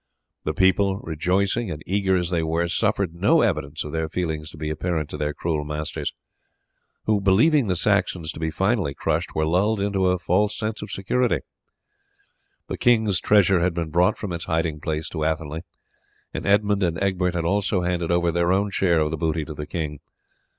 [0.45, 4.57] The people, rejoicing and eager as they were, suffered no evidence of their feelings to
[4.57, 6.11] be apparent to their cruel masters,
[7.03, 11.41] who, believing the Saxons to be finally crushed, were lulled into a false security.
[12.67, 15.61] The king's treasure had been brought from its hiding place to Athelney,
[16.33, 19.53] and Edmund and Egbert had also handed over their own share of the booty to
[19.53, 19.99] the king.